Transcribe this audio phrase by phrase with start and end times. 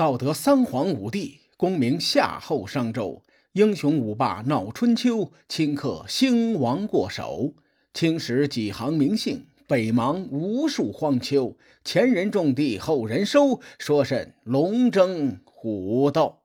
[0.00, 7.52] 道德三皇五帝，功名夏后商周，英雄五霸闹春秋，顷刻兴亡过手。
[7.92, 11.54] 青史几行名姓，北邙无数荒丘。
[11.84, 16.38] 前人种地，后人收，说甚龙争虎斗？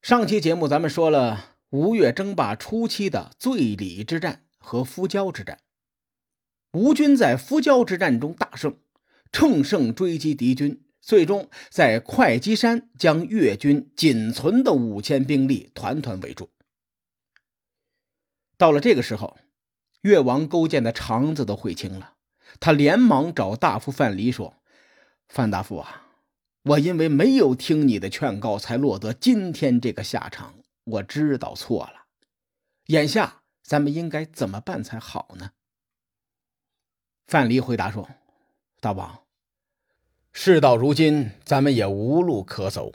[0.00, 5.58] 上期节目咱们说了吴越争霸初期的醉里之战和夫交之战。
[6.72, 8.78] 吴军在夫交之战中大胜，
[9.30, 16.50] 乘胜追击敌军，最终在会稽山将越军仅存的五千兵力团团围住。
[18.58, 19.38] 到了这个时候，
[20.00, 22.14] 越王勾践的肠子都悔青了，
[22.58, 24.56] 他连忙找大夫范蠡说
[25.30, 26.08] ：“范大夫啊，
[26.62, 30.56] 我因为没有听你的劝告，才落得今天这个下场。
[30.82, 32.06] 我知道错了，
[32.86, 35.52] 眼下咱们应该怎么办才好呢？”
[37.28, 38.10] 范蠡回答说
[38.80, 39.25] ：“大王，
[40.38, 42.92] 事到如今，咱们也无路可走，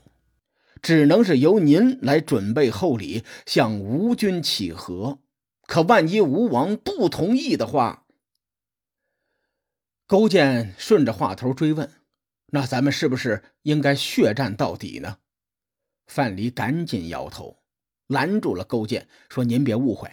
[0.80, 5.18] 只能是由您来准备厚礼，向吴军乞和。
[5.66, 8.06] 可万一吴王不同意的话，
[10.06, 11.90] 勾践顺着话头追问
[12.54, 15.18] ：‘那咱们是不是应该血战到底呢？’
[16.06, 17.58] 范蠡赶紧摇头，
[18.06, 20.12] 拦住了勾践，说：‘您别误会，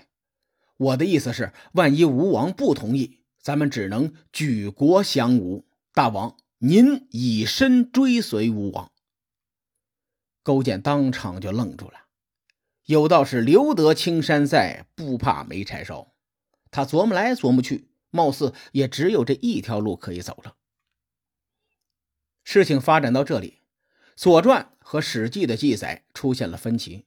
[0.78, 8.90] 我的意思是，万一吴王不同意。’”咱们只能举国降吴，大王您以身追随吴王。
[10.42, 11.94] 勾践当场就愣住了。
[12.86, 16.14] 有道是留得青山在，不怕没柴烧。
[16.70, 20.56] 他琢磨来琢磨去，貌似也只有这一条路可以走了。
[22.44, 23.60] 事情发展到这里，
[24.16, 27.04] 《左传》和《史记》的记载出现了分歧。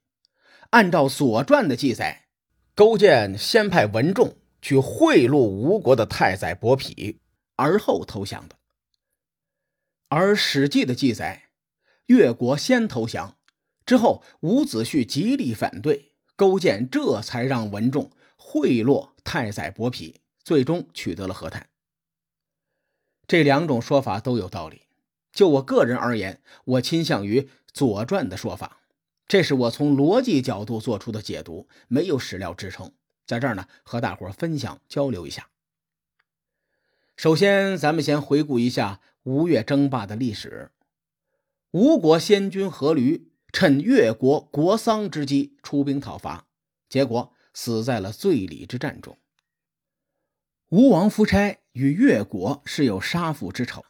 [0.69, 2.27] 按照《左传》的记载，
[2.75, 4.37] 勾践先派文仲。
[4.63, 7.17] 去贿赂吴国的太宰伯嚭，
[7.55, 8.55] 而后投降的。
[10.13, 11.43] 而《史记》的记载，
[12.07, 13.37] 越国先投降，
[13.85, 21.69] 之后伍子胥极力反对，勾践这才让文仲贿赂太宰伯嚭，最终取得了和谈。
[23.25, 24.81] 这两种说法都有道理。
[25.31, 27.39] 就我个人而言，我倾向于
[27.71, 28.81] 《左传》的说法，
[29.29, 32.91] 这是我从逻辑角度做出的解读，没有史料支撑。
[33.25, 35.47] 在这儿呢，和大伙分享交流一下。
[37.15, 40.71] 首先，咱们先回顾一下吴越争霸的历史。
[41.71, 46.47] 吴国先君阖闾趁越国国丧之机出兵讨伐，
[46.89, 49.17] 结果死在了醉里之战中。
[50.69, 53.83] 吴王夫差与越国是有杀父之仇，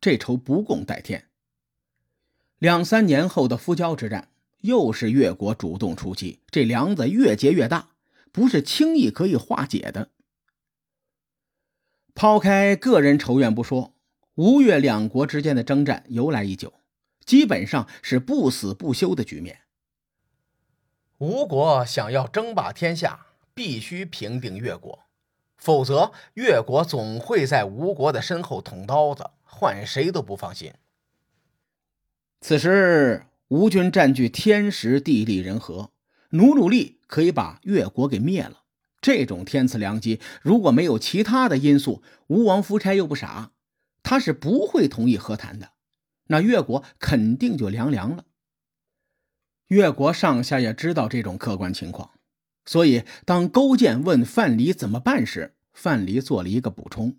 [0.00, 1.28] 这仇不共戴天。
[2.58, 7.90] 两三年后的夫交之战，又是越国主动出击，这梁子越结越大。
[8.32, 10.10] 不是轻易可以化解的。
[12.16, 13.93] 抛开个人仇怨不说，
[14.36, 16.72] 吴越两国之间的征战由来已久，
[17.24, 19.60] 基本上是不死不休的局面。
[21.18, 25.04] 吴国想要争霸天下，必须平定越国，
[25.56, 30.72] 否则越国总会在吴国的身后捅刀子，换谁都不放心。
[32.40, 35.90] 此时，吴军占据天时地利人和。
[36.30, 38.64] 努努力可以把越国给灭了，
[39.00, 43.52] 这种天赐良机，如果没有其他的因素，吴王夫差又不傻，
[44.04, 45.72] 他是不会同意和谈的。
[46.28, 48.24] 那越国肯定就凉凉了。
[49.66, 52.12] 越国上下也知道这种客观情况，
[52.64, 57.16] 所以当勾践问范蠡怎么办时，范蠡做了一个补充：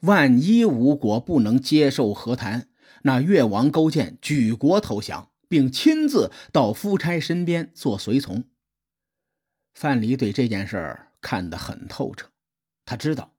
[0.00, 2.68] 万一吴国不能接受和谈，
[3.04, 5.30] 那越王勾践举国投降。
[5.52, 8.44] 并亲自到夫差身边做随从。
[9.74, 12.30] 范蠡对这件事儿看得很透彻，
[12.86, 13.34] 他知道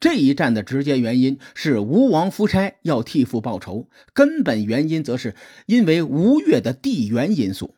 [0.00, 5.34] 这一战的直接原因是吴王夫差要替父报仇，根本原因则是
[5.66, 7.74] 因为吴越的地缘因素。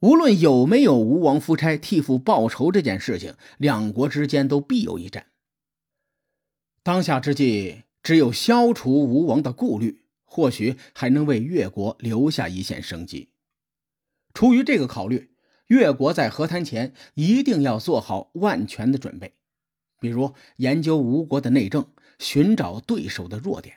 [0.00, 5.26] 无论有没有吴王夫差替父报仇这件事情，两国之间都必有一战。
[6.82, 10.00] 当下之际，只有消除吴王的顾虑。
[10.34, 13.28] 或许还能为越国留下一线生机。
[14.32, 15.34] 出于这个考虑，
[15.66, 19.34] 越国在和谈前一定要做好万全的准备，
[20.02, 21.86] 比如研究吴国的内政，
[22.18, 23.76] 寻找对手的弱点。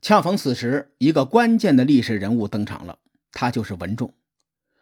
[0.00, 3.00] 恰逢此时，一个关键的历史人物登场了，
[3.32, 4.14] 他就是文仲。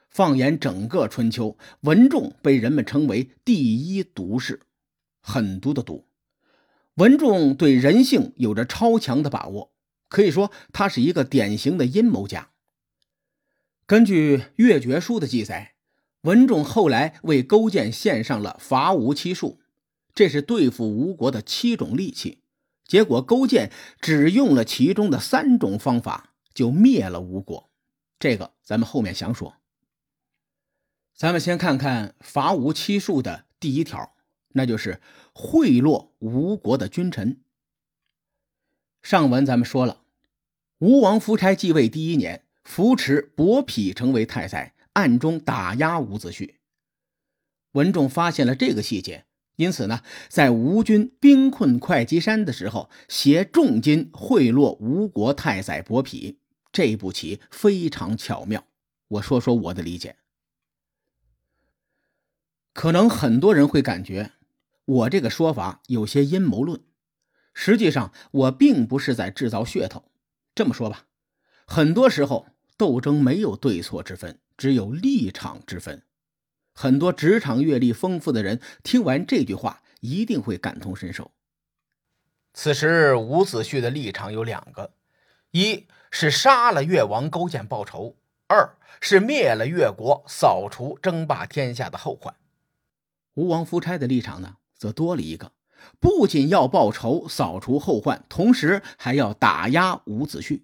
[0.08, 4.60] 放眼整个春秋，文仲被人们称为第一毒士，
[5.20, 6.06] 狠毒的毒。
[6.94, 9.72] 文仲对人性有着超强的把握，
[10.08, 12.50] 可以说他是一个典型的阴谋家。
[13.86, 15.71] 根据《越绝书》的记载，
[16.22, 19.60] 文仲后来为勾践献上了伐吴七术，
[20.14, 22.38] 这是对付吴国的七种利器，
[22.86, 27.70] 结果勾践只用了其中的三种方法，就灭了吴国。
[28.18, 29.56] 这个咱们后面详说。
[31.16, 34.14] 咱们先看看伐吴七术的第一条，
[34.50, 35.00] 那就是
[35.32, 37.40] 贿赂吴国的君臣。
[39.02, 40.02] 上文咱们说了，
[40.78, 46.54] 吴王夫差继位第一年，扶持伯嚭成为太宰，暗中打压伍子胥。
[47.72, 49.24] 文仲发现了这个细节，
[49.56, 56.36] 因此呢，在吴军兵困会稽山的时候，携重金贿赂吴国太宰伯嚭。
[56.70, 58.64] 这步棋非常巧妙。
[59.08, 60.16] 我说说我的理解。
[62.72, 64.32] 可能很多人会感觉
[64.86, 66.80] 我这个说法有些阴谋论，
[67.52, 70.04] 实际上我并不是在制造噱头。
[70.54, 71.04] 这么说吧，
[71.66, 72.46] 很多时候
[72.78, 76.04] 斗争没有对错之分，只有立场之分。
[76.72, 81.32] 很多职场阅历丰富的人听完这句话，一定会感同身受。
[82.54, 84.94] 此时伍子胥的立场有两个：
[85.50, 88.14] 一是杀了越王勾践报仇；
[88.46, 92.32] 二是灭了越国，扫除争霸天下的后患。
[93.34, 95.50] 吴王夫差的立场呢，则多了一个，
[95.98, 100.60] 不仅要报仇、扫除后患，同时还要打压伍子胥。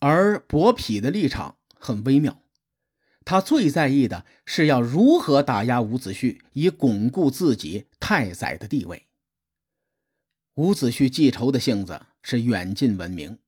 [0.00, 2.42] 而伯嚭的立场很微妙，
[3.24, 9.04] 他最在意的是要如何打压伍子胥，以巩固自己太宰的地位。
[10.54, 13.38] 伍子胥记仇的性子是远近闻名，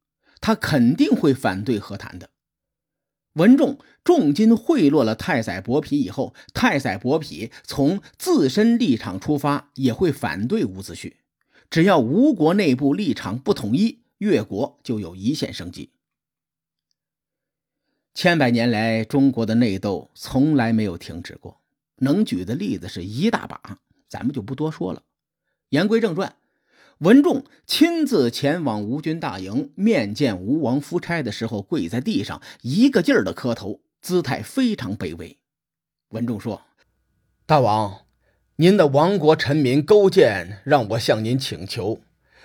[0.40, 2.30] 他肯定会反对和谈的。
[3.34, 11.14] 文仲重金贿赂了太宰伯嚭以后，太宰伯嚭从自身立场出发，也会反对伍子胥。
[11.70, 15.90] 只要吴国内部立场不统一，越国就有一线生机。
[18.12, 21.60] 千百年来，中国的内斗从来没有停止过，
[21.96, 23.78] 能举的例子是一大把，
[24.08, 25.02] 咱们就不多说了。
[25.68, 26.34] 言归正传。
[26.98, 35.38] 文仲亲自前往吴军大营面见吴王夫差的时候，跪在地上，一个劲儿的磕头，姿态非常卑微。
[36.10, 36.60] 文仲说
[37.46, 38.02] ：“大王，
[38.56, 42.02] 您的亡国臣民勾践让我向您请求，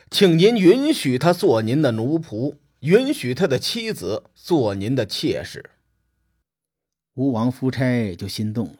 [0.09, 5.71] 请您允许他做您的奴仆，允许他的妻子做您的妾室。”
[7.15, 8.79] 吴王夫差就心动了，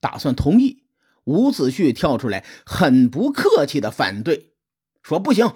[0.00, 0.82] 打算同意。
[1.24, 4.54] 伍子胥跳出来，很不客气的反对。
[5.02, 5.52] 说不行，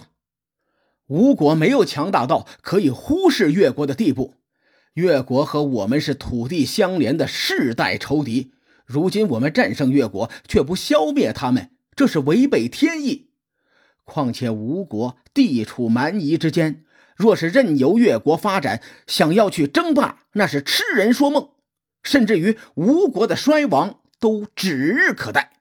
[1.06, 4.34] 吴国没有强大到可以忽视越国的地步。
[4.94, 8.52] 越国和我们是土地相连的世代仇敌，
[8.84, 13.31] 如今我们战胜越国，却不消灭他们，这是违背天意。
[14.05, 16.81] 况且吴国地处蛮夷之间，
[17.17, 21.50] 若是任由越国发展，想要去争霸，那是痴人说梦。
[22.03, 25.53] 甚至于吴国的衰亡都指日可待。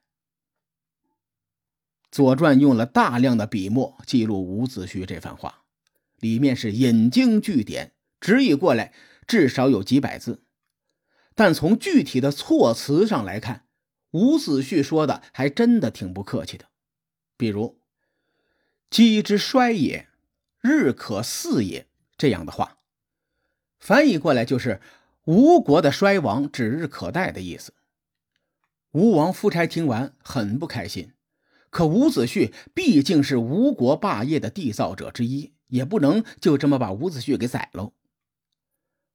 [2.14, 5.62] 《左传》用了大量的笔墨记录伍子胥这番话，
[6.18, 8.92] 里面是引经据典，直译过来
[9.26, 10.42] 至少有几百字。
[11.34, 13.66] 但从具体的措辞上来看，
[14.10, 16.66] 伍子胥说的还真的挺不客气的。
[17.38, 17.80] 比如
[18.90, 20.08] “鸡之衰也，
[20.62, 21.86] 日可肆也”
[22.16, 22.78] 这样的话，
[23.78, 24.80] 翻译过来就是
[25.24, 27.74] 吴国的衰亡指日可待的意思。
[28.92, 31.12] 吴王夫差听完很不开心。
[31.70, 37.92] 可伍子胥毕竟是吴国霸业的缔造者之一，也不能就这么把伍子胥给宰了。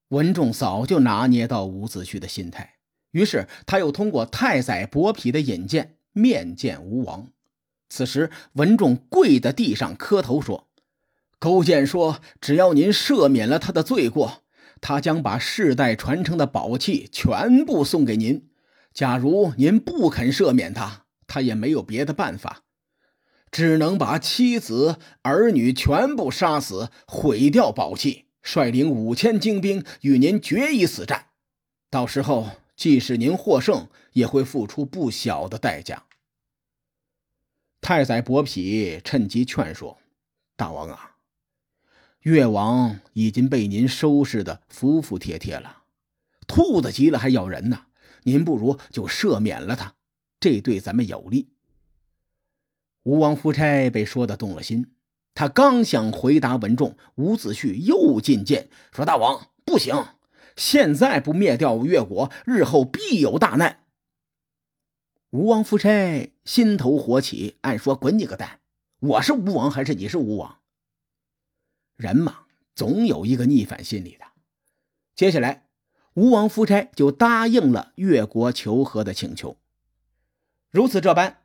[0.08, 2.78] 文仲早就拿捏到伍子胥的心态，
[3.12, 7.32] 于是他又通过太宰伯嚭的引荐面见吴王。
[7.90, 10.67] 此时，文仲跪在地上磕头说
[11.40, 14.44] ：“勾践说，只要您赦免了他的罪过，
[14.82, 18.50] 他将把世代传承的宝器全部送给您。
[18.94, 22.64] 假如您不肯赦免他。”他也没有别的办法，
[23.52, 31.32] 只能把妻子儿女全部杀死，毁掉宝器，率领五千精兵与您决一死战。
[31.90, 36.06] 到时候，即使您获胜，也会付出不小的代价。
[37.82, 39.98] 太宰伯嚭趁机劝说
[40.56, 41.17] ：“大王啊，
[42.28, 45.84] 越王已经被您收拾的服服帖帖了，
[46.46, 47.86] 兔子急了还咬人呢。
[48.24, 49.96] 您不如就赦免了他。”
[50.38, 51.48] 这对咱们有利。
[53.04, 54.92] 吴王夫差被说的动了心，
[55.34, 59.96] 他刚想回答文仲，伍子胥又进谏说：“大王不行，
[60.58, 63.86] 现在不灭掉越国，日后必有大难。”
[65.32, 68.60] 吴王夫差心头火起，暗说：“滚你个蛋！
[69.00, 70.58] 我是吴王还是你是吴王？
[71.98, 74.26] 人嘛，总有一个逆反心理的。”
[75.14, 75.68] 接下来，
[76.14, 79.58] 吴王夫差就答应了越国求和的请求。
[80.72, 81.40] 如此这般，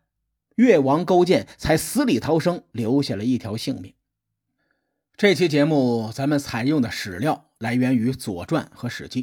[0.56, 3.94] 越王勾践才死里逃生，留下了一条性命。
[5.16, 9.22] 这期节目咱们采用的史料来源于《左传》和《史记》，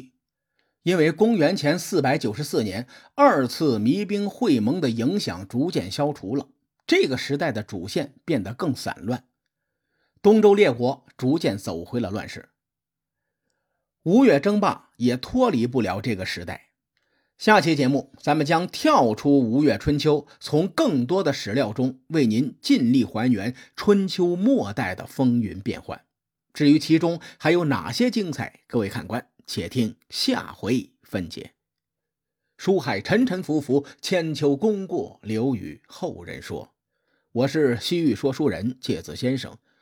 [0.82, 6.48] 因为公元前四百九十四年，二次弭兵会盟的影响逐渐消除了，
[6.86, 9.24] 这个时代的主线变得更散乱，
[10.22, 12.50] 东周列国逐渐走回了乱世。
[14.02, 16.68] 吴越争霸也脱离不了这个时代。
[17.38, 26.04] 下期节目，咱们将跳出吴越春秋，从更多的史料中为您尽力还原春秋末代的风云变幻。
[26.52, 31.52] 至于其中还有哪些精彩，各位看官且听下回分解。
[32.58, 36.74] 书海沉沉浮浮，千秋功过留与后人说。
[37.32, 39.56] 我是西域说书人介子先生。